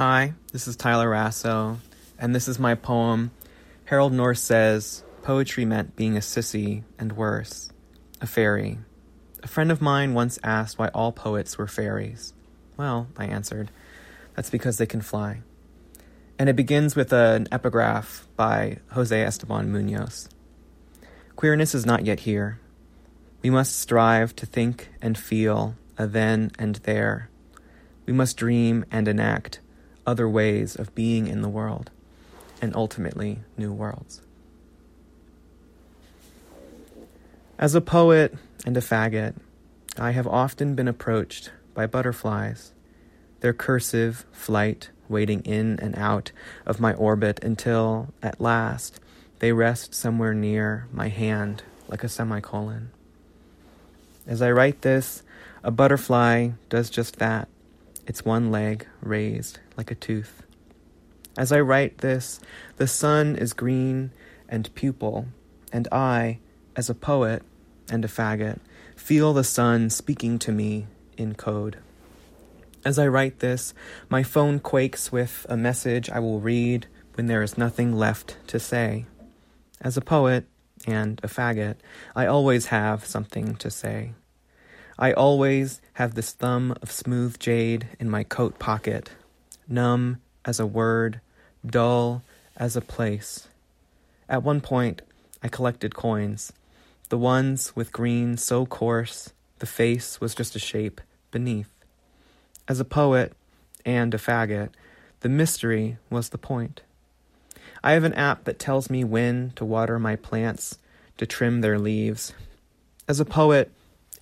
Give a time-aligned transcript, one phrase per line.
[0.00, 1.76] Hi, this is Tyler Rasso,
[2.18, 3.32] and this is my poem.
[3.84, 7.70] Harold Norse says poetry meant being a sissy and worse,
[8.18, 8.78] a fairy.
[9.42, 12.32] A friend of mine once asked why all poets were fairies.
[12.78, 13.70] Well, I answered,
[14.34, 15.42] that's because they can fly.
[16.38, 20.30] And it begins with an epigraph by Jose Esteban Munoz.
[21.36, 22.58] Queerness is not yet here.
[23.42, 27.28] We must strive to think and feel a then and there.
[28.06, 29.60] We must dream and enact
[30.06, 31.90] other ways of being in the world,
[32.60, 34.22] and ultimately new worlds.
[37.58, 39.34] As a poet and a faggot,
[39.98, 42.72] I have often been approached by butterflies,
[43.40, 46.32] their cursive flight waiting in and out
[46.64, 49.00] of my orbit until, at last,
[49.40, 52.90] they rest somewhere near my hand like a semicolon.
[54.26, 55.22] As I write this,
[55.64, 57.48] a butterfly does just that,
[58.06, 60.42] its one leg raised like a tooth.
[61.38, 62.38] As I write this,
[62.76, 64.10] the sun is green
[64.46, 65.28] and pupil,
[65.72, 66.38] and I,
[66.76, 67.42] as a poet
[67.90, 68.58] and a faggot,
[68.94, 71.78] feel the sun speaking to me in code.
[72.84, 73.72] As I write this,
[74.10, 78.60] my phone quakes with a message I will read when there is nothing left to
[78.60, 79.06] say.
[79.80, 80.44] As a poet
[80.86, 81.76] and a faggot,
[82.14, 84.12] I always have something to say.
[84.98, 89.12] I always have this thumb of smooth jade in my coat pocket,
[89.70, 91.20] numb as a word,
[91.64, 92.22] dull
[92.56, 93.48] as a place.
[94.28, 95.02] At one point,
[95.42, 96.52] I collected coins,
[97.08, 101.70] the ones with green so coarse the face was just a shape beneath.
[102.66, 103.34] As a poet
[103.84, 104.70] and a faggot,
[105.20, 106.80] the mystery was the point.
[107.84, 110.78] I have an app that tells me when to water my plants,
[111.18, 112.32] to trim their leaves.
[113.06, 113.70] As a poet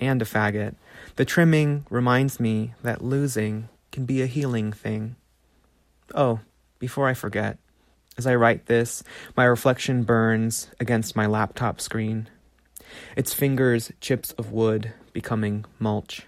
[0.00, 0.74] and a faggot,
[1.16, 5.16] the trimming reminds me that losing can be a healing thing.
[6.14, 6.40] Oh,
[6.78, 7.58] before I forget,
[8.16, 9.02] as I write this,
[9.36, 12.28] my reflection burns against my laptop screen.
[13.16, 16.26] Its fingers chips of wood becoming mulch.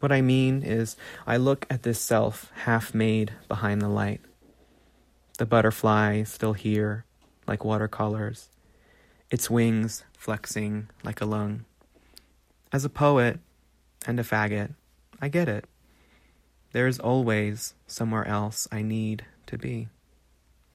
[0.00, 4.20] What I mean is, I look at this self half made behind the light.
[5.38, 7.04] The butterfly still here,
[7.46, 8.50] like watercolors,
[9.30, 11.64] its wings flexing like a lung.
[12.72, 13.40] As a poet,
[14.06, 14.74] and a faggot.
[15.20, 15.66] I get it.
[16.76, 19.88] There is always somewhere else I need to be.